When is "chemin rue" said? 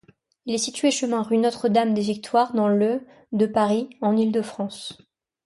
0.89-1.37